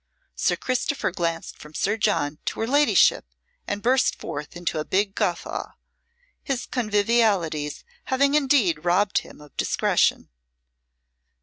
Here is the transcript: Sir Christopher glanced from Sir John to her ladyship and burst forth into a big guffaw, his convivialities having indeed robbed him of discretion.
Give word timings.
Sir 0.35 0.55
Christopher 0.55 1.11
glanced 1.11 1.59
from 1.59 1.75
Sir 1.75 1.95
John 1.95 2.39
to 2.45 2.59
her 2.61 2.65
ladyship 2.65 3.23
and 3.67 3.83
burst 3.83 4.15
forth 4.15 4.57
into 4.57 4.79
a 4.79 4.83
big 4.83 5.13
guffaw, 5.13 5.73
his 6.41 6.65
convivialities 6.65 7.83
having 8.05 8.33
indeed 8.33 8.83
robbed 8.83 9.19
him 9.19 9.39
of 9.39 9.55
discretion. 9.57 10.29